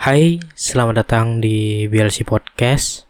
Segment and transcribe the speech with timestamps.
[0.00, 3.04] Hai, selamat datang di BLC Podcast.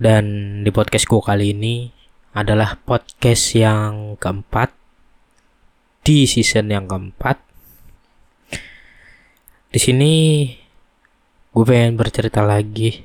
[0.00, 0.24] Dan
[0.64, 1.92] di podcastku kali ini
[2.32, 4.72] adalah podcast yang keempat
[6.00, 7.36] di season yang keempat.
[9.68, 10.48] Di sini
[11.52, 13.04] gue pengen bercerita lagi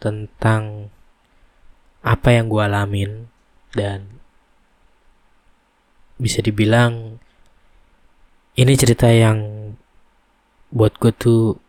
[0.00, 0.88] tentang
[2.00, 3.28] apa yang gue alamin
[3.76, 4.08] dan
[6.16, 7.20] bisa dibilang
[8.56, 9.68] ini cerita yang
[10.72, 11.65] buat gue tuh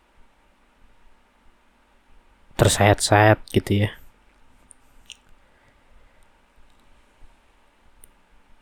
[2.58, 3.90] tersayat-sayat gitu ya.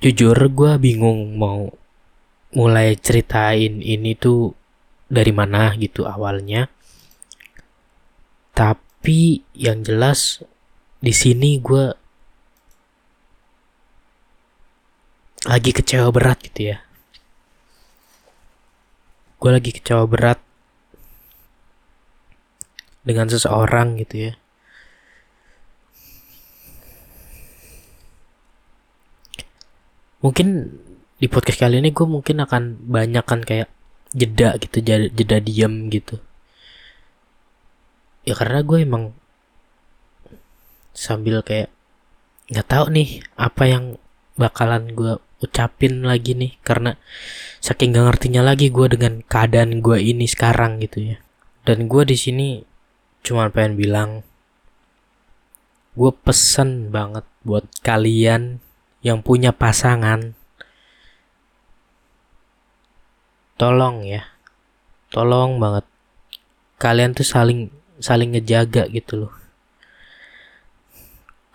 [0.03, 1.73] Jujur gue bingung mau
[2.53, 4.53] mulai ceritain ini tuh
[5.09, 6.69] dari mana gitu awalnya.
[8.53, 10.45] Tapi yang jelas
[11.01, 11.89] di sini gue
[15.49, 16.77] lagi kecewa berat gitu ya.
[19.41, 20.44] Gue lagi kecewa berat
[23.05, 24.33] dengan seseorang gitu ya.
[30.25, 30.73] Mungkin
[31.21, 33.69] di podcast kali ini gue mungkin akan banyak kan kayak
[34.09, 36.17] jeda gitu, jeda, jeda diam gitu.
[38.25, 39.13] Ya karena gue emang
[40.97, 41.69] sambil kayak
[42.49, 43.85] nggak tahu nih apa yang
[44.33, 46.97] bakalan gue ucapin lagi nih karena
[47.59, 51.17] saking gak ngertinya lagi gue dengan keadaan gue ini sekarang gitu ya
[51.67, 52.47] dan gue di sini
[53.25, 54.09] cuma pengen bilang
[55.97, 58.61] gue pesen banget buat kalian
[59.01, 60.37] yang punya pasangan.
[63.57, 64.35] Tolong ya
[65.15, 65.87] tolong banget.
[66.75, 67.71] Kalian tuh saling
[68.03, 69.33] saling ngejaga gitu loh.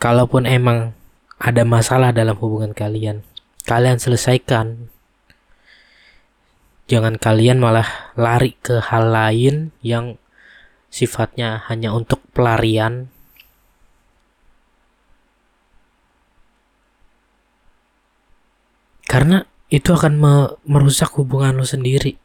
[0.00, 0.96] Kalaupun emang
[1.36, 3.20] ada masalah dalam hubungan kalian
[3.68, 4.88] kalian selesaikan.
[6.90, 7.86] Jangan kalian malah
[8.18, 10.18] lari ke hal lain yang
[10.90, 13.08] sifatnya hanya untuk pelarian.
[19.10, 20.34] Karena itu akan me
[20.66, 22.18] merusak hubungan lo sendiri.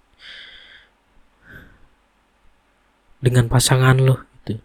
[3.22, 4.62] Dengan pasangan lo itu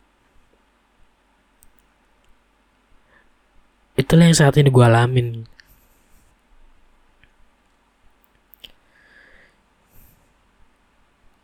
[4.00, 5.28] itulah yang saat ini gue alamin.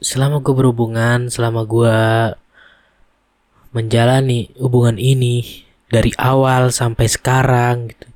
[0.01, 1.97] Selama gue berhubungan selama gue
[3.77, 5.45] menjalani hubungan ini
[5.93, 8.09] dari awal sampai sekarang gitu.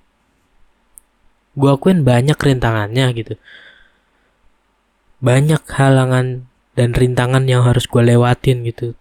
[1.61, 3.35] Gue akuin banyak rintangannya gitu.
[5.21, 8.97] Banyak halangan dan rintangan yang harus gue lewatin gitu.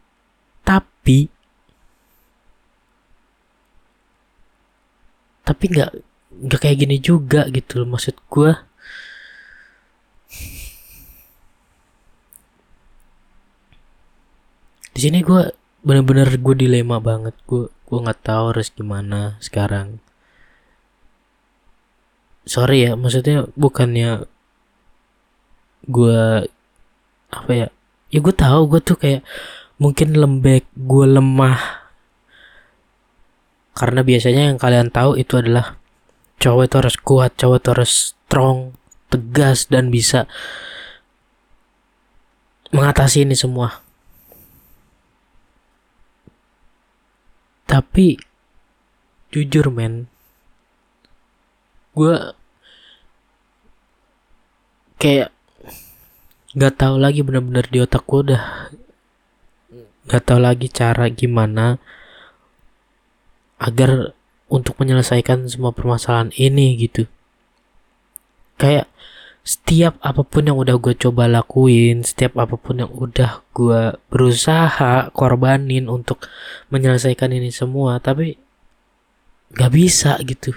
[0.67, 1.31] Tapi
[5.47, 5.91] tapi nggak
[6.45, 8.53] nggak kayak gini juga gitu loh maksud gue
[14.93, 15.43] di sini gue
[15.83, 17.35] bener-bener gue dilema banget.
[17.47, 20.03] Gue gue nggak tahu harus gimana sekarang.
[22.45, 24.25] Sorry ya maksudnya bukannya
[25.89, 26.49] gue
[27.29, 27.67] apa ya
[28.09, 29.21] ya gue tahu gue tuh kayak
[29.81, 31.59] mungkin lembek gue lemah.
[33.79, 35.79] Karena biasanya yang kalian tahu itu adalah
[36.39, 38.57] cowok itu harus kuat cowok itu harus strong
[39.09, 40.27] tegas dan bisa
[42.69, 43.88] mengatasi ini semua
[47.69, 48.17] tapi
[49.29, 50.09] jujur men
[51.93, 52.33] gue
[54.97, 55.29] kayak
[56.57, 58.43] nggak tahu lagi bener-bener di otak gue udah
[60.09, 61.77] nggak tahu lagi cara gimana
[63.61, 64.17] agar
[64.49, 67.05] untuk menyelesaikan semua permasalahan ini gitu.
[68.57, 68.89] Kayak
[69.43, 75.09] setiap apa pun yang udah gue coba lakuin, setiap apa pun yang udah gue berusaha
[75.15, 76.25] korbanin untuk
[76.69, 78.37] menyelesaikan ini semua, tapi
[79.55, 80.53] gak bisa gitu.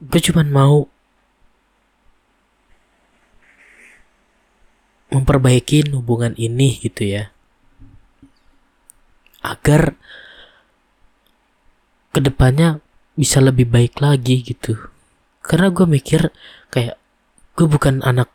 [0.00, 0.88] Gue cuman mau
[5.10, 7.34] memperbaiki hubungan ini gitu ya.
[9.42, 9.96] Agar
[12.10, 12.82] ke depannya
[13.14, 14.78] bisa lebih baik lagi gitu.
[15.42, 16.30] Karena gue mikir
[16.70, 16.98] kayak
[17.54, 18.30] gue bukan anak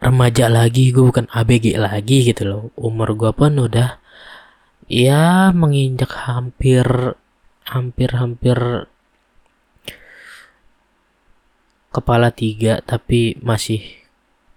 [0.00, 2.62] remaja lagi gue bukan ABG lagi gitu loh.
[2.76, 3.98] Umur gue pun udah
[4.86, 6.86] ya menginjak hampir
[7.66, 8.58] hampir hampir
[11.90, 13.82] kepala tiga tapi masih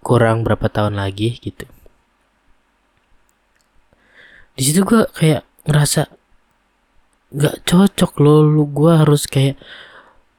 [0.04, 1.64] kurang berapa tahun lagi gitu.
[4.56, 6.19] Di situ gue kayak ngerasa
[7.34, 8.42] nggak cocok loh.
[8.44, 9.58] Lu gue harus kayak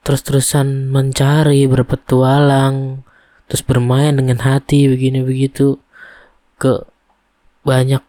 [0.01, 3.05] terus-terusan mencari berpetualang
[3.45, 5.77] terus bermain dengan hati begini begitu
[6.55, 6.88] ke
[7.67, 8.01] banyak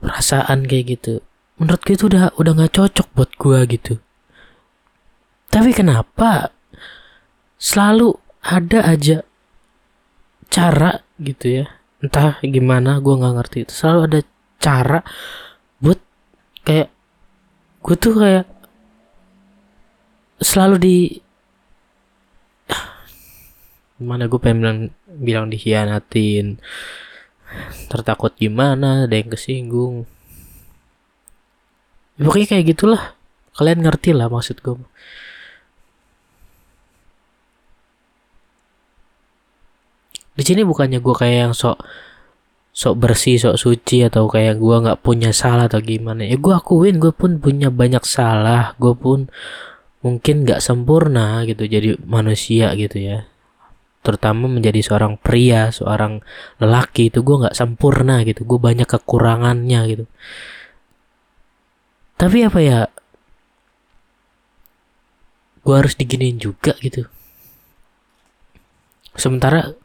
[0.00, 1.20] perasaan kayak gitu.
[1.60, 3.94] Menurut gue itu udah udah nggak cocok buat gue gitu.
[5.52, 6.50] Tapi kenapa?
[7.60, 9.22] Selalu ada aja
[10.48, 11.66] cara gitu ya.
[12.02, 13.58] Entah gimana gue nggak ngerti.
[13.68, 14.20] Itu selalu ada
[14.58, 15.00] cara
[15.78, 16.00] buat
[16.64, 16.90] kayak
[17.82, 18.46] gue tuh kayak
[20.42, 20.96] selalu di
[23.98, 26.58] gimana gue pengen bilang bilang dikhianatin.
[27.90, 30.08] Tertakut gimana ada yang kesinggung.
[32.16, 33.02] Ya, pokoknya kayak gitulah.
[33.52, 34.80] Kalian ngerti lah maksud gue
[40.32, 41.76] di sini bukannya gue kayak yang sok
[42.72, 46.24] sok bersih sok suci atau kayak gue nggak punya salah atau gimana.
[46.24, 48.72] Ya gue akuin gue pun punya banyak salah.
[48.80, 49.28] Gue pun
[50.00, 53.28] mungkin nggak sempurna gitu jadi manusia gitu ya.
[54.02, 56.24] Terutama menjadi seorang pria seorang
[56.58, 58.48] lelaki itu gue nggak sempurna gitu.
[58.48, 60.04] Gue banyak kekurangannya gitu.
[62.16, 62.80] Tapi apa ya?
[65.62, 67.06] Gue harus diginiin juga gitu.
[69.12, 69.76] Sementara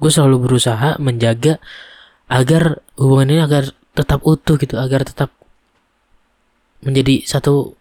[0.00, 1.62] gue selalu berusaha menjaga
[2.30, 5.34] agar hubungan ini agar tetap utuh gitu agar tetap
[6.80, 7.74] menjadi satu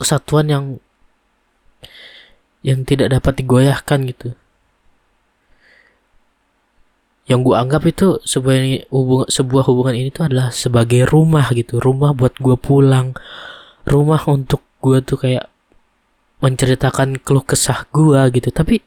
[0.00, 0.64] kesatuan yang
[2.64, 4.32] yang tidak dapat digoyahkan gitu.
[7.28, 12.16] Yang gue anggap itu sebuah hubungan sebuah hubungan ini tuh adalah sebagai rumah gitu rumah
[12.16, 13.14] buat gue pulang.
[13.84, 15.46] Rumah untuk gue tuh kayak
[16.40, 18.48] menceritakan keluh kesah gue gitu.
[18.48, 18.80] Tapi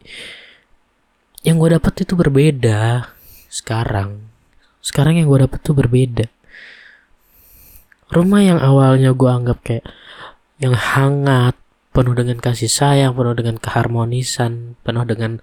[1.46, 3.14] yang gue dapat itu berbeda
[3.48, 4.33] sekarang
[4.84, 6.28] sekarang yang gue dapet tuh berbeda.
[8.12, 9.88] Rumah yang awalnya gue anggap kayak
[10.60, 11.56] yang hangat
[11.96, 15.40] penuh dengan kasih sayang penuh dengan keharmonisan penuh dengan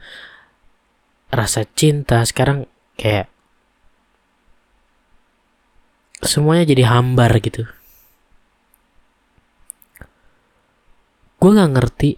[1.33, 2.69] rasa cinta sekarang
[3.01, 3.33] kayak
[6.21, 7.65] semuanya jadi hambar gitu.
[11.41, 12.11] Gue nggak ngerti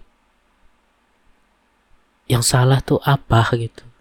[2.27, 3.92] yang salah tuh apa gitu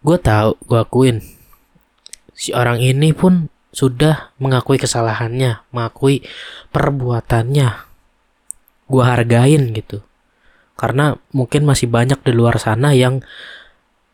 [0.00, 1.16] gue tahu gue akuin.
[2.32, 6.24] Si orang ini pun sudah mengakui kesalahannya mengakui
[6.72, 7.68] perbuatannya.
[8.90, 10.02] Gue hargain gitu.
[10.74, 13.20] Karena mungkin masih banyak di luar sana yang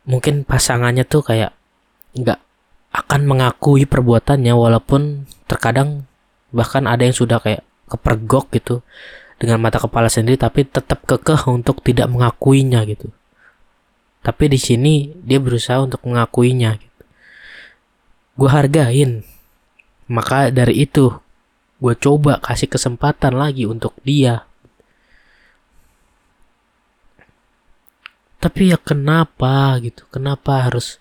[0.06, 1.54] mungkin pasangannya tuh kayak
[2.18, 2.40] nggak
[2.94, 6.08] akan mengakui perbuatannya walaupun terkadang
[6.54, 8.80] bahkan ada yang sudah kayak kepergok gitu
[9.36, 13.12] dengan mata kepala sendiri tapi tetap kekeh untuk tidak mengakuinya gitu
[14.26, 17.02] tapi di sini dia berusaha untuk mengakuinya gitu.
[18.34, 19.22] gue hargain.
[20.10, 21.14] Maka dari itu
[21.78, 24.42] gue coba kasih kesempatan lagi untuk dia.
[28.42, 30.02] Tapi ya kenapa gitu?
[30.10, 30.98] Kenapa harus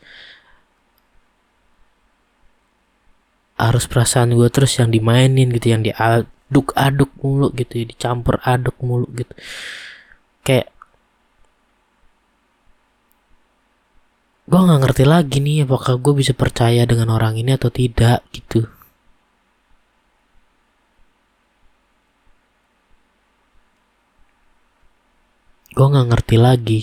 [3.57, 5.73] harus perasaan gue terus yang dimainin gitu?
[5.73, 7.73] Yang diaduk-aduk mulu gitu?
[7.81, 9.33] Ya dicampur aduk mulu gitu?
[10.45, 10.74] Kayak
[14.45, 18.69] gue nggak ngerti lagi nih apakah gue bisa percaya dengan orang ini atau tidak gitu.
[25.75, 26.81] Gue nggak ngerti lagi.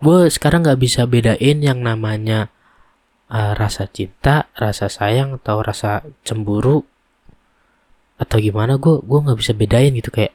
[0.00, 2.48] Gue sekarang nggak bisa bedain yang namanya
[3.28, 6.88] uh, rasa cinta rasa sayang atau rasa cemburu
[8.16, 8.80] atau gimana.
[8.80, 10.32] Gue gue nggak bisa bedain gitu kayak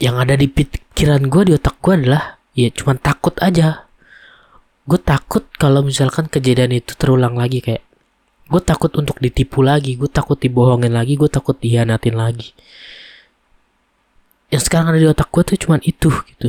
[0.00, 3.84] yang ada di pikiran gue di otak gue adalah ya cuman takut aja.
[4.88, 7.84] Gue takut kalau misalkan kejadian itu terulang lagi kayak
[8.50, 12.56] gue takut untuk ditipu lagi gue takut dibohongin lagi gue takut dihianatin lagi.
[14.50, 16.48] Yang sekarang ada di otak gue tuh cuman itu gitu.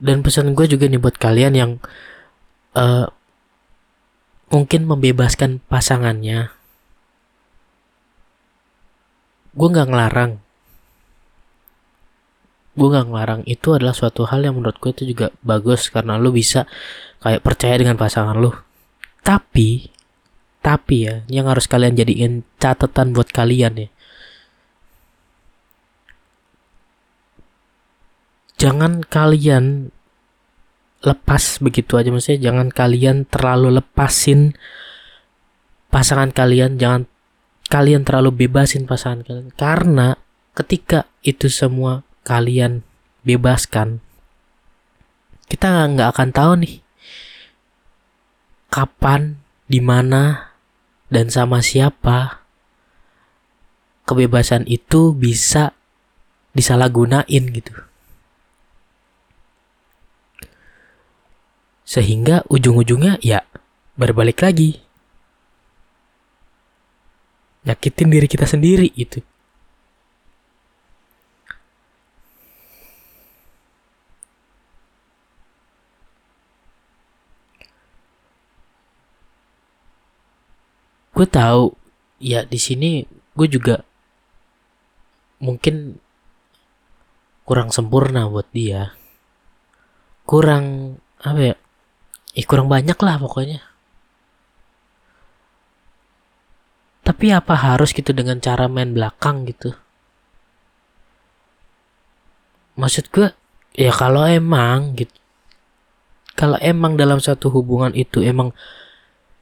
[0.00, 1.72] Dan pesan gue juga nih buat kalian yang
[2.72, 3.06] uh,
[4.50, 6.50] mungkin membebaskan pasangannya.
[9.54, 10.42] Gue nggak ngelarang.
[12.74, 13.40] Gue nggak ngelarang.
[13.46, 16.66] Itu adalah suatu hal yang menurut gue itu juga bagus karena lo bisa
[17.22, 18.70] kayak percaya dengan pasangan lo
[19.30, 19.86] tapi
[20.60, 23.88] tapi ya yang harus kalian jadiin catatan buat kalian ya.
[28.60, 29.94] Jangan kalian
[31.00, 32.12] lepas begitu aja.
[32.12, 34.56] Maksudnya jangan kalian terlalu lepasin
[35.88, 36.76] pasangan kalian.
[36.76, 37.08] Jangan
[37.68, 39.50] kalian terlalu bebasin pasangan kalian.
[39.56, 40.16] Karena
[40.54, 42.84] ketika itu semua kalian
[43.24, 44.00] bebaskan
[45.50, 46.74] kita nggak akan tahu nih
[48.70, 50.54] kapan di mana
[51.10, 52.46] dan sama siapa
[54.06, 55.74] kebebasan itu bisa
[56.54, 57.74] disalahgunain gitu
[61.90, 63.42] sehingga ujung-ujungnya ya
[63.98, 64.78] berbalik lagi.
[67.66, 69.18] Nyakitin diri kita sendiri itu.
[81.10, 81.74] Gue tahu
[82.22, 83.02] ya di sini
[83.34, 83.82] gue juga
[85.42, 85.98] mungkin
[87.42, 88.94] kurang sempurna buat dia.
[90.22, 91.56] Kurang apa ya
[92.38, 93.70] eh, kurang banyak lah pokoknya
[97.10, 99.74] Tapi apa harus gitu dengan cara main belakang gitu?
[102.78, 103.34] Maksud gue,
[103.74, 105.10] ya kalau emang gitu,
[106.38, 108.54] kalau emang dalam satu hubungan itu emang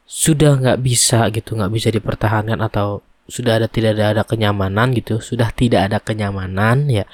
[0.09, 5.21] sudah nggak bisa gitu, nggak bisa dipertahankan atau sudah ada tidak ada, ada kenyamanan gitu,
[5.21, 7.05] sudah tidak ada kenyamanan ya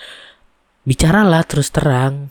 [0.87, 2.31] bicaralah terus terang.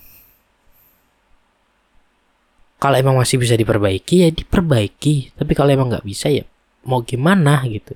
[2.84, 6.44] Kalau emang masih bisa diperbaiki ya diperbaiki, tapi kalau emang nggak bisa ya
[6.84, 7.96] mau gimana gitu.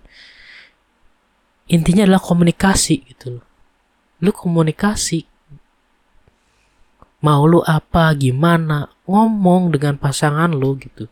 [1.68, 3.46] Intinya adalah komunikasi gitu loh.
[4.24, 5.28] Lu komunikasi.
[7.20, 11.12] Mau lu apa gimana ngomong dengan pasangan lu gitu.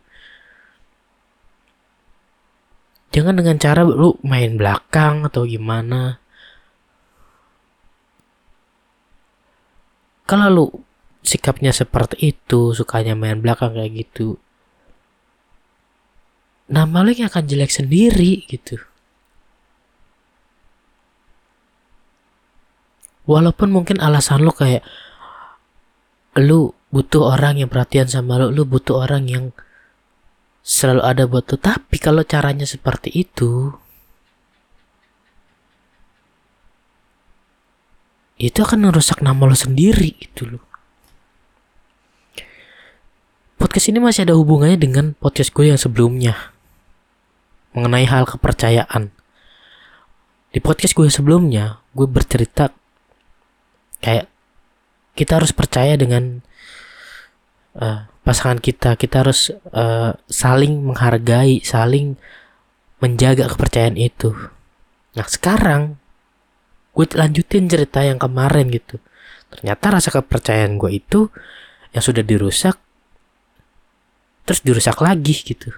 [3.12, 6.16] Jangan dengan cara lu main belakang atau gimana.
[10.24, 10.66] Kalau lu
[11.26, 14.38] sikapnya seperti itu sukanya main belakang kayak gitu
[16.66, 18.78] nama lu yang akan jelek sendiri gitu.
[23.26, 24.86] Walaupun mungkin alasan lu kayak
[26.38, 29.44] lu butuh orang yang perhatian sama lu, lu butuh orang yang
[30.62, 31.58] selalu ada buat lu.
[31.58, 33.74] Tapi kalau caranya seperti itu,
[38.38, 40.75] itu akan merusak nama lo sendiri gitu loh.
[43.76, 46.32] Podcast ini masih ada hubungannya dengan podcast gue yang sebelumnya
[47.76, 49.12] mengenai hal kepercayaan.
[50.48, 52.72] Di podcast gue sebelumnya, gue bercerita
[54.00, 54.32] kayak
[55.12, 56.40] kita harus percaya dengan
[57.76, 58.96] uh, pasangan kita.
[58.96, 62.16] Kita harus uh, saling menghargai, saling
[63.04, 64.32] menjaga kepercayaan itu.
[65.20, 66.00] Nah sekarang
[66.96, 68.96] gue lanjutin cerita yang kemarin gitu.
[69.52, 71.28] Ternyata rasa kepercayaan gue itu
[71.92, 72.80] yang sudah dirusak,
[74.46, 75.74] terus dirusak lagi gitu.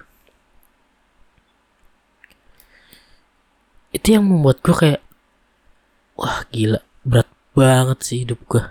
[3.89, 5.01] itu yang membuat gue kayak
[6.13, 8.63] wah gila berat banget sih hidup gue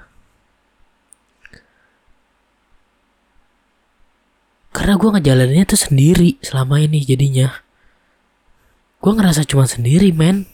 [4.88, 7.50] karena gue ngejalaninnya tuh sendiri selama ini jadinya.
[9.02, 10.46] Gue ngerasa cuma sendiri men.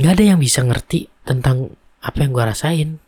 [0.00, 3.03] Nggak ada yang bisa ngerti tentang apa yang gue rasain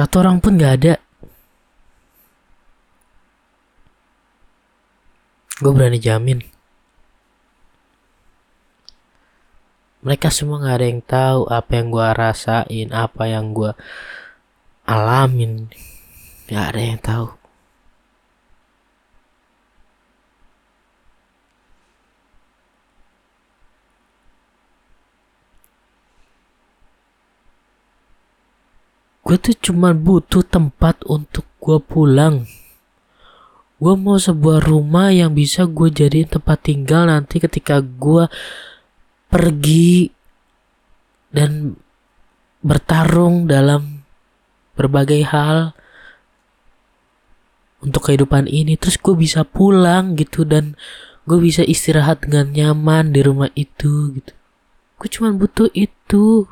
[0.00, 0.96] Satu orang pun gak ada.
[5.60, 6.40] Gue berani jamin.
[10.00, 13.76] Mereka semua gak ada yang tahu apa yang gue rasain, apa yang gue
[14.88, 15.68] alamin.
[16.48, 17.39] Gak ada yang tahu.
[29.30, 32.50] Gue tuh cuma butuh tempat untuk gue pulang.
[33.78, 38.26] Gue mau sebuah rumah yang bisa gue jadiin tempat tinggal nanti ketika gue
[39.30, 40.10] pergi
[41.30, 41.78] dan
[42.58, 44.02] bertarung dalam
[44.74, 45.78] berbagai hal
[47.86, 48.74] untuk kehidupan ini.
[48.74, 50.74] Terus gue bisa pulang gitu dan
[51.22, 54.34] gue bisa istirahat dengan nyaman di rumah itu gitu.
[54.98, 56.50] Gue cuma butuh itu.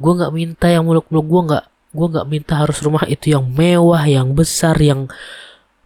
[0.00, 1.64] Gue nggak minta yang muluk-muluk gue nggak
[1.94, 5.06] gue nggak minta harus rumah itu yang mewah yang besar yang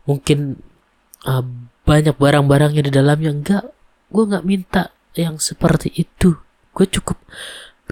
[0.09, 0.59] mungkin
[1.29, 1.45] uh,
[1.85, 3.31] banyak barang-barangnya di dalamnya.
[3.31, 3.65] Enggak
[4.09, 6.35] gue nggak minta yang seperti itu.
[6.73, 7.21] Gue cukup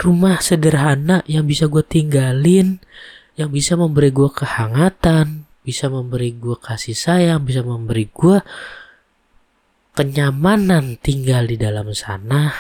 [0.01, 2.81] rumah sederhana yang bisa gue tinggalin
[3.37, 8.39] yang bisa memberi gue kehangatan bisa memberi gue kasih sayang bisa memberi gue
[9.97, 12.53] kenyamanan tinggal di dalam sana.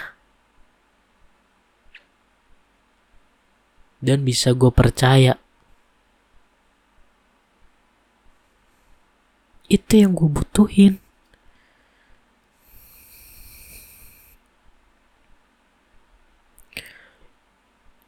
[4.00, 5.36] Dan bisa gue percaya
[9.66, 11.02] itu yang gue butuhin.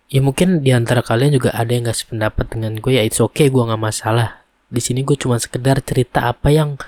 [0.08, 3.52] Ya mungkin di antara kalian juga ada yang gak sependapat dengan gue ya it's okay
[3.52, 4.40] gue nggak masalah.
[4.72, 6.80] Di sini gue cuma sekedar cerita apa yang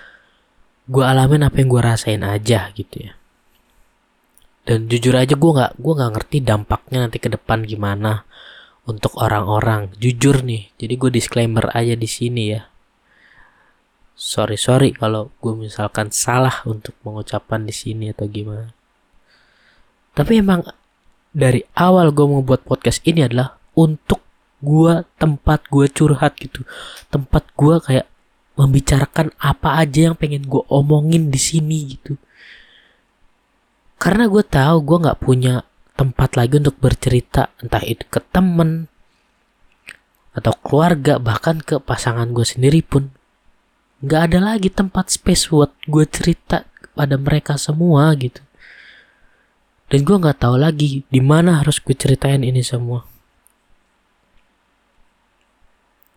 [0.89, 3.13] gue alamin apa yang gue rasain aja gitu ya.
[4.65, 8.25] Dan jujur aja gue nggak gue nggak ngerti dampaknya nanti ke depan gimana
[8.89, 9.93] untuk orang-orang.
[10.01, 12.71] Jujur nih jadi gue disclaimer aja di sini ya
[14.21, 18.77] sorry sorry kalau gue misalkan salah untuk mengucapkan di sini atau gimana.
[20.13, 20.61] Tapi emang
[21.33, 24.21] dari awal gue mau buat podcast ini adalah untuk
[24.61, 26.69] gue tempat gue curhat gitu.
[27.09, 28.07] Tempat gue kayak
[28.61, 32.21] membicarakan apa aja yang pengen gue omongin di sini gitu.
[33.97, 35.65] Karena gue tahu gue nggak punya
[35.97, 38.85] tempat lagi untuk bercerita entah itu ke temen
[40.37, 43.13] atau keluarga bahkan ke pasangan gue sendiri pun
[44.01, 48.41] nggak ada lagi tempat space buat gue cerita kepada mereka semua gitu.
[49.91, 53.05] Dan gue nggak tahu lagi di mana harus gue ceritain ini semua.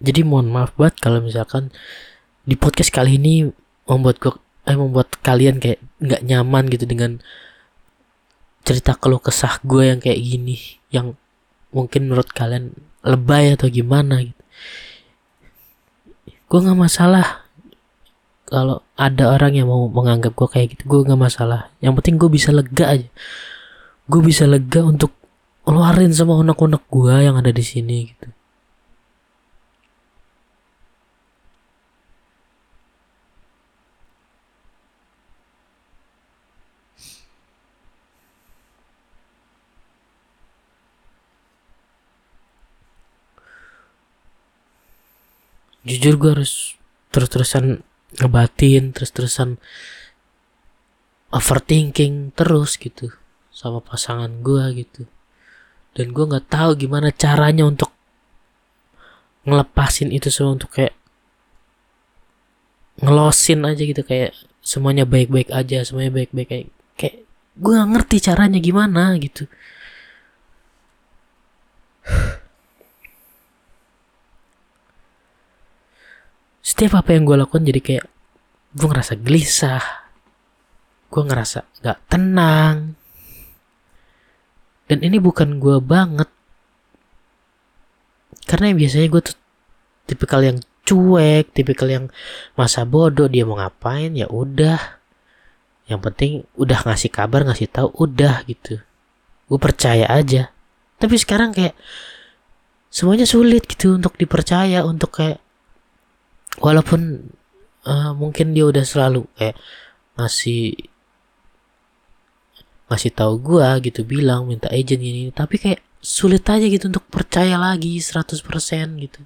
[0.03, 1.71] Jadi mohon maaf buat kalau misalkan
[2.43, 3.47] di podcast kali ini
[3.87, 4.31] membuat gue
[4.63, 7.19] eh membuat kalian kayak nggak nyaman gitu dengan
[8.63, 11.19] cerita keluh kesah gue yang kayak gini yang
[11.75, 12.71] mungkin menurut kalian
[13.03, 14.43] lebay atau gimana gitu.
[16.47, 17.42] Gue nggak masalah
[18.47, 21.71] kalau ada orang yang mau menganggap gue kayak gitu gue nggak masalah.
[21.79, 23.09] Yang penting gue bisa lega aja.
[24.07, 25.11] Gue bisa lega untuk
[25.63, 28.27] ngeluarin semua unek-unek gue yang ada di sini gitu.
[45.83, 46.79] Jujur gue harus
[47.11, 47.83] terus-terusan
[48.19, 49.57] ngebatin terus-terusan
[51.33, 53.13] overthinking terus gitu
[53.49, 55.09] sama pasangan gue gitu.
[55.93, 57.93] Dan gue nggak tahu gimana caranya untuk
[59.43, 60.95] ngelepasin itu semua untuk kayak
[63.01, 64.31] ngelosin aja gitu kayak
[64.63, 67.15] semuanya baik-baik aja semuanya baik-baik kayak kayak
[67.59, 69.49] gue ngerti caranya gimana gitu
[76.63, 78.05] setiap apa yang gue lakukan jadi kayak
[78.73, 79.83] gue ngerasa gelisah.
[81.11, 82.95] Gue ngerasa gak tenang.
[84.87, 86.31] Dan ini bukan gue banget.
[88.47, 89.35] Karena biasanya gue tuh
[90.07, 92.05] tipikal yang cuek tipikal yang
[92.59, 94.79] masa bodoh dia mau ngapain ya udah.
[95.87, 98.79] Yang penting udah ngasih kabar ngasih tahu udah gitu.
[99.51, 100.51] Gue percaya aja.
[100.99, 101.75] Tapi sekarang kayak
[102.87, 105.43] semuanya sulit gitu untuk dipercaya untuk kayak
[106.61, 107.31] walaupun
[107.87, 109.57] uh, mungkin dia udah selalu kayak
[110.19, 110.75] ngasih
[112.91, 117.55] ngasih tahu gua gitu bilang minta agent ini tapi kayak sulit aja gitu untuk percaya
[117.55, 118.43] lagi 100%
[119.01, 119.21] gitu.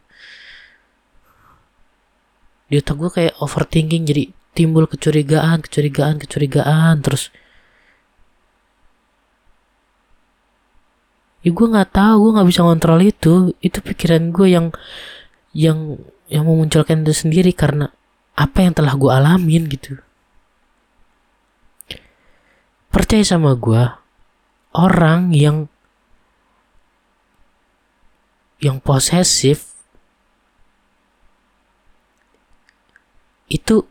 [2.68, 4.24] Di otak gua kayak overthinking jadi
[4.58, 7.30] timbul kecurigaan kecurigaan kecurigaan terus
[11.46, 13.34] ya gue nggak tahu gue nggak bisa kontrol itu.
[13.64, 14.68] Itu pikiran gue yang
[15.56, 15.96] yang
[16.28, 17.92] yang memunculkan itu sendiri karena
[18.38, 19.98] apa yang telah gue alamin gitu.
[22.92, 23.84] Percaya sama gue
[24.76, 25.72] orang yang
[28.58, 29.78] yang posesif
[33.48, 33.86] itu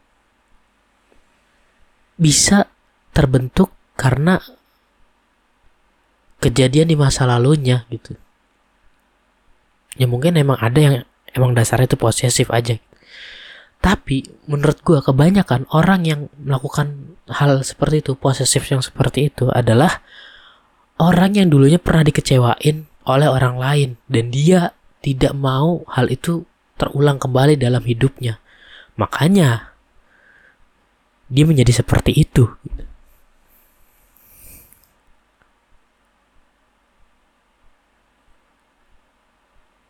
[2.20, 2.68] bisa
[3.16, 4.42] terbentuk karena
[6.40, 8.16] kejadian di masa lalunya gitu.
[9.96, 10.94] Ya mungkin emang ada yang
[11.36, 12.80] emang dasarnya itu posesif aja
[13.86, 20.02] tapi menurut gue kebanyakan orang yang melakukan hal seperti itu, posesif yang seperti itu adalah
[20.98, 26.42] orang yang dulunya pernah dikecewain oleh orang lain dan dia tidak mau hal itu
[26.74, 28.42] terulang kembali dalam hidupnya.
[28.98, 29.70] Makanya
[31.30, 32.48] dia menjadi seperti itu.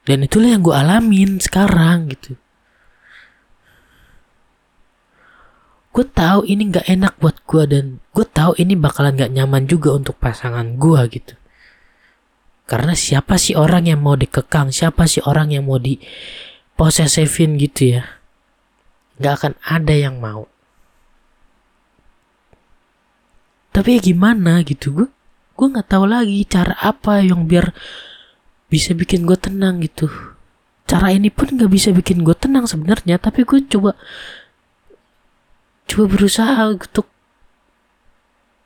[0.06, 2.38] Dan itulah yang gue alamin sekarang gitu.
[5.96, 9.96] gue tahu ini nggak enak buat gue dan gue tahu ini bakalan nggak nyaman juga
[9.96, 11.32] untuk pasangan gue gitu.
[12.68, 14.68] Karena siapa sih orang yang mau dikekang?
[14.68, 15.96] Siapa sih orang yang mau di
[16.76, 18.04] posesifin gitu ya?
[19.16, 20.44] Nggak akan ada yang mau.
[23.72, 24.92] Tapi ya gimana gitu?
[24.92, 25.08] Gue
[25.56, 27.72] gue nggak tahu lagi cara apa yang biar
[28.66, 30.10] bisa bikin gue tenang gitu.
[30.86, 33.98] Cara ini pun nggak bisa bikin gue tenang sebenarnya tapi gue coba
[35.86, 37.06] coba berusaha untuk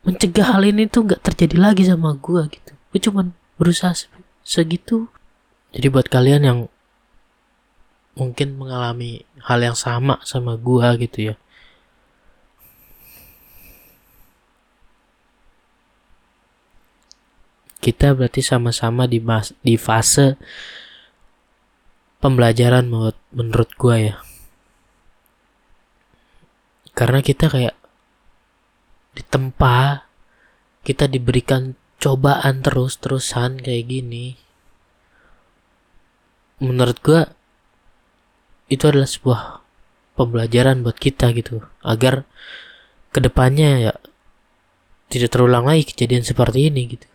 [0.04, 2.72] mencegah hal ini tuh nggak terjadi lagi sama gue gitu.
[2.92, 3.26] Gue cuman
[3.60, 3.92] berusaha
[4.44, 5.08] segitu.
[5.70, 6.58] Jadi buat kalian yang
[8.18, 11.34] mungkin mengalami hal yang sama sama gue gitu ya
[17.80, 20.36] kita berarti sama-sama di mas di fase
[22.20, 24.16] pembelajaran menurut menurut gue ya.
[26.92, 27.76] Karena kita kayak
[29.16, 30.04] ditempa
[30.84, 34.36] kita diberikan cobaan terus-terusan kayak gini.
[36.60, 37.24] Menurut gue
[38.68, 39.64] itu adalah sebuah
[40.20, 41.64] pembelajaran buat kita gitu.
[41.80, 42.28] Agar
[43.10, 43.94] ke depannya ya
[45.08, 47.09] tidak terulang lagi kejadian seperti ini gitu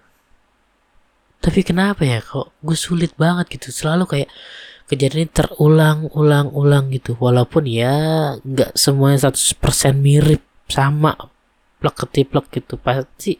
[1.41, 2.19] tapi kenapa ya?
[2.21, 3.69] Kok gue sulit banget gitu.
[3.74, 4.30] Selalu kayak
[4.89, 7.17] kejadian ini terulang-ulang-ulang gitu.
[7.17, 7.95] Walaupun ya
[8.41, 11.15] nggak semuanya 100% mirip sama
[11.82, 12.78] plek ketiplek gitu.
[12.82, 13.38] Pasti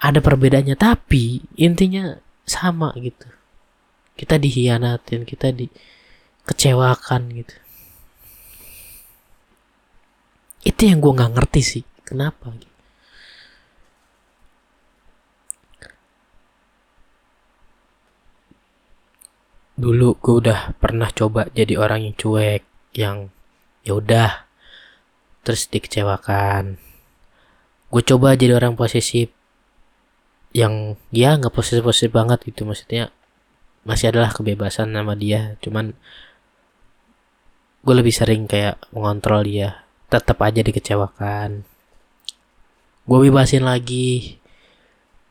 [0.00, 0.76] ada perbedaannya.
[0.76, 3.28] Tapi intinya sama gitu.
[4.16, 7.56] Kita dihianatin kita dikecewakan gitu.
[10.60, 11.84] Itu yang gue nggak ngerti sih.
[12.04, 12.69] Kenapa gitu
[19.80, 22.62] dulu gue udah pernah coba jadi orang yang cuek
[22.92, 23.32] yang
[23.80, 24.44] ya udah
[25.40, 26.76] terus dikecewakan.
[27.88, 29.32] Gue coba jadi orang posesif
[30.52, 33.08] yang ya nggak posesif posesif banget gitu maksudnya
[33.86, 35.96] masih adalah kebebasan nama dia cuman
[37.80, 41.64] gue lebih sering kayak mengontrol dia tetap aja dikecewakan.
[43.08, 44.36] Gue bebasin lagi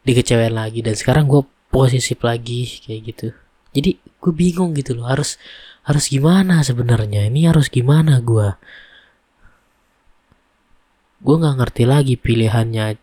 [0.08, 3.28] dikecewain lagi dan sekarang gue posesif lagi kayak gitu.
[3.78, 5.40] Jadi gue bingung gitu loh harus
[5.88, 7.28] harus gimana sebenarnya?
[7.32, 8.56] Ini harus gimana gue
[11.20, 12.96] gue nggak ngerti lagi pilihannya.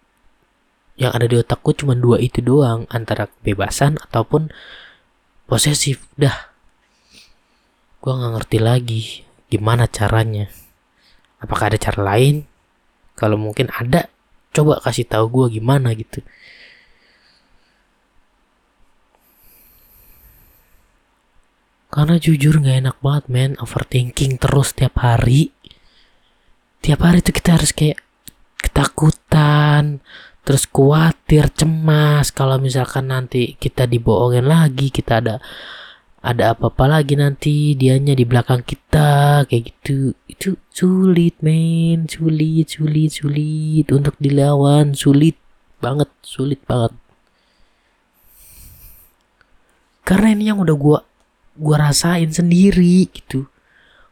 [0.97, 4.49] Yang ada di otakku cuma dua itu doang antara kebebasan ataupun
[5.45, 6.09] posesif.
[6.17, 6.49] Dah.
[8.01, 9.03] Gue nggak ngerti lagi
[9.53, 10.49] gimana caranya.
[11.37, 12.49] Apakah ada cara lain?
[13.13, 14.09] Kalau mungkin ada
[14.57, 16.25] coba kasih tahu gue gimana gitu
[21.97, 23.53] Karena jujur gak enak banget men.
[23.57, 25.49] Overthinking terus tiap hari.
[26.85, 28.05] Tiap hari tuh kita harus kayak
[28.61, 30.05] Ketakutan
[30.45, 32.29] Terus khawatir, cemas.
[32.37, 35.41] Kalau misalkan nanti kita dibohongin lagi Kita ada
[36.21, 40.13] ada apa-apa lagi nanti dianya di belakang kita kayak gitu.
[40.29, 42.13] Itu sulit men.
[42.13, 43.89] Sulit sulit sulit.
[43.89, 45.41] Untuk dilawan sulit
[45.81, 46.93] banget sulit banget.
[50.05, 50.99] Karena ini yang udah gue
[51.57, 53.49] gue rasain sendiri gitu.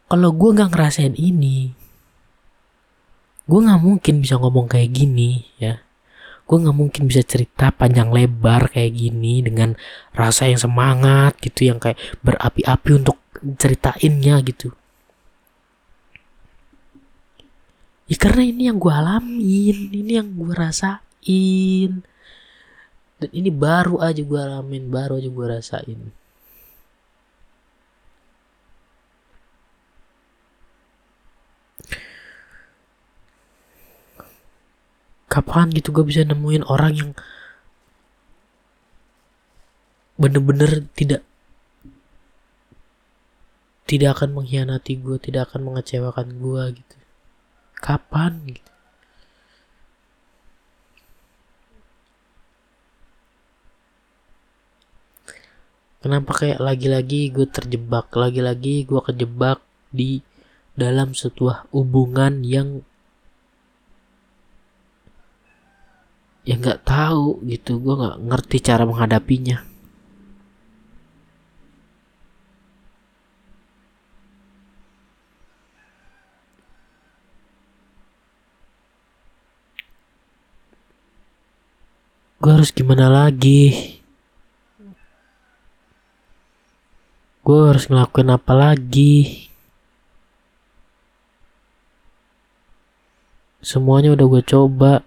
[0.05, 1.85] Kalau gue nggak ngerasain ini
[3.45, 5.81] gue nggak mungkin bisa ngomong kayak gini ya.
[6.45, 9.73] Gue nggak mungkin bisa cerita panjang lebar kayak gini dengan
[10.13, 13.17] rasa yang semangat gitu yang kayak berapi-api untuk
[13.57, 14.73] ceritainnya gitu.
[18.05, 22.05] Ya karena ini yang gue alamin ini yang gue rasain.
[23.15, 26.01] Dan ini baru aja gue alamin baru aja gue rasain
[35.35, 37.11] kapan gitu gue bisa nemuin orang yang
[40.15, 41.27] bener-bener tidak
[43.85, 46.95] tidak akan mengkhianati gue tidak akan mengecewakan gue gitu.
[47.77, 48.71] Kapan gitu?
[56.01, 58.13] Kenapa kayak lagi-lagi gue terjebak?
[58.13, 60.21] Lagi-lagi gue kejebak di
[60.77, 62.85] dalam sebuah hubungan yang
[66.45, 69.57] ya nggak tahu gitu gue nggak ngerti cara menghadapinya.
[82.37, 83.73] Gue harus gimana lagi?
[87.41, 89.49] Gue harus ngelakuin apa lagi?
[93.65, 95.01] Semuanya udah gue coba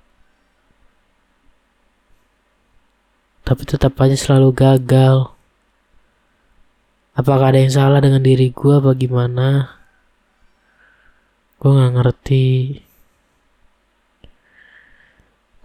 [3.48, 5.32] tapi tetap aja selalu gagal.
[7.16, 9.80] Apakah ada yang salah dengan diri gue apa gimana?
[11.56, 12.46] Gue gak ngerti.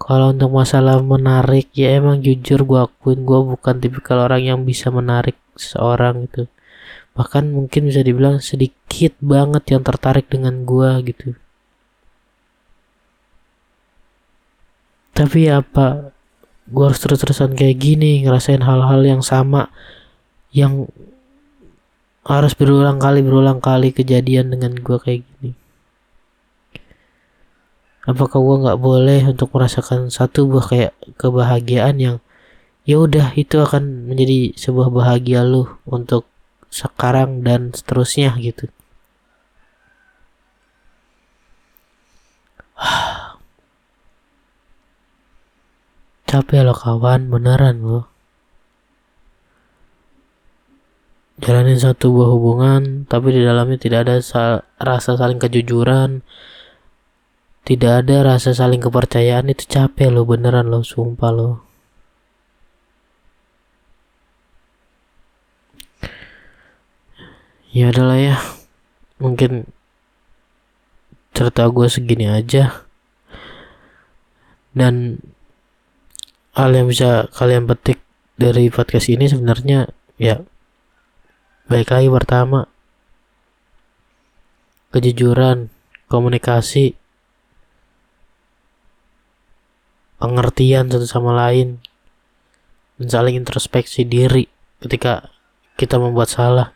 [0.03, 4.91] kalau untuk masalah menarik ya emang jujur gue akuin gue bukan tipikal orang yang bisa
[4.91, 6.51] menarik seorang gitu
[7.15, 11.39] bahkan mungkin bisa dibilang sedikit banget yang tertarik dengan gue gitu
[15.15, 16.11] tapi apa
[16.69, 19.67] gue harus terus-terusan kayak gini ngerasain hal-hal yang sama
[20.55, 20.87] yang
[22.23, 25.51] harus berulang kali berulang kali kejadian dengan gue kayak gini.
[28.03, 32.17] Apakah gue nggak boleh untuk merasakan satu buah kayak kebahagiaan yang
[32.83, 36.27] ya udah itu akan menjadi sebuah bahagia lu untuk
[36.67, 38.67] sekarang dan seterusnya gitu
[46.33, 47.29] capek lo kawan.
[47.29, 48.09] Beneran lo
[51.37, 56.25] jalanin satu buah hubungan tapi di dalamnya tidak ada sa rasa saling kejujuran.
[57.63, 59.53] Tidak ada rasa saling kepercayaan.
[59.53, 61.51] Itu capek lo beneran lo sumpah lo
[67.73, 68.37] ya adalah ya.
[69.21, 69.69] Mungkin
[71.33, 72.85] cerita gue segini aja.
[74.73, 75.21] Dan
[76.53, 78.01] hal yang bisa kalian petik
[78.37, 79.89] dari podcast ini sebenarnya
[80.21, 80.41] ya
[81.69, 82.69] baik lagi pertama
[84.93, 85.73] kejujuran
[86.05, 86.93] komunikasi
[90.23, 91.83] pengertian satu sama lain
[92.95, 94.47] dan saling introspeksi diri
[94.79, 95.33] ketika
[95.75, 96.71] kita membuat salah.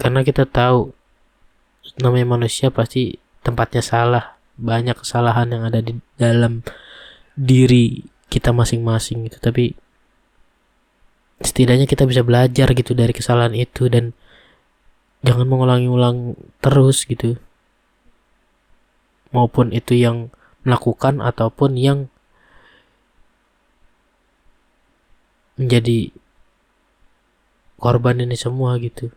[0.00, 0.94] Karena kita tahu
[2.00, 4.24] namanya manusia pasti tempatnya salah.
[4.56, 6.64] Banyak kesalahan yang ada di dalam
[7.36, 9.36] diri kita masing-masing gitu.
[9.40, 9.76] Tapi
[11.44, 14.16] setidaknya kita bisa belajar gitu dari kesalahan itu dan
[15.20, 17.36] jangan mengulangi-ulang terus gitu.
[19.34, 20.32] Maupun itu yang
[20.64, 22.08] melakukan ataupun yang
[25.56, 26.12] menjadi
[27.80, 29.12] korban ini semua gitu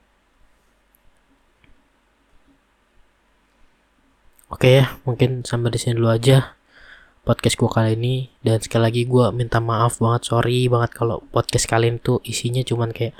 [4.49, 6.59] oke ya mungkin sampai di sini dulu aja
[7.29, 8.15] podcast gue kali ini.
[8.41, 12.89] Dan sekali lagi gue minta maaf banget sorry banget kalau podcast kalian tuh isinya cuman
[12.89, 13.13] kayak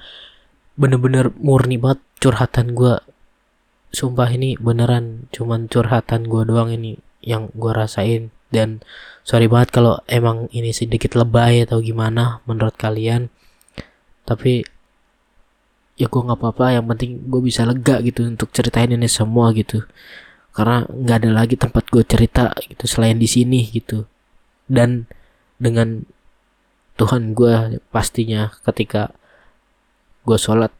[0.79, 2.97] bener-bener murni banget curhatan gue
[3.93, 8.33] sumpah ini beneran cuman curhatan gue doang ini yang gue rasain.
[8.49, 8.81] Dan
[9.21, 13.29] sorry banget kalau emang ini sedikit lebay atau gimana menurut kalian.
[14.25, 14.65] Tapi
[15.99, 19.83] ya gue nggak apa-apa yang penting gue bisa lega gitu untuk ceritain ini semua gitu
[20.59, 24.03] karena nggak ada lagi tempat gue cerita gitu selain di sini gitu.
[24.67, 25.07] Dan
[25.55, 26.03] dengan
[26.99, 29.15] Tuhan gue pastinya ketika
[30.27, 30.75] gue sholat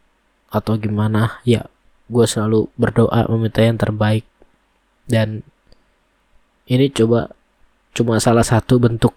[0.52, 1.72] atau gimana ya
[2.12, 4.28] gue selalu berdoa meminta yang terbaik.
[5.08, 5.48] Dan
[6.68, 7.32] ini coba
[7.96, 9.16] cuma salah satu bentuk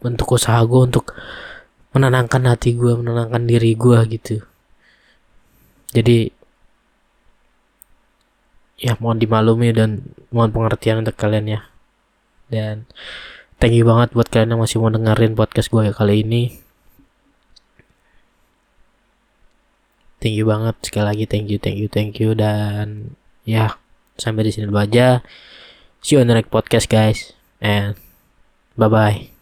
[0.00, 1.12] bentuk usaha gue untuk
[1.92, 4.40] menenangkan hati gue menenangkan diri gue gitu.
[5.92, 6.39] Jadi
[8.80, 11.60] ya mohon dimaklumi dan mohon pengertian untuk kalian ya.
[12.48, 12.88] Dan
[13.60, 16.58] thank you banget buat kalian yang masih mau dengerin podcast gue kali ini.
[20.20, 20.76] Thank you banget.
[20.80, 22.32] Sekali lagi thank you thank you thank you.
[22.32, 23.76] Dan ya
[24.16, 25.20] sampai di sini dulu aja.
[26.00, 27.36] See you on the next podcast guys.
[27.60, 28.00] And
[28.80, 29.39] bye bye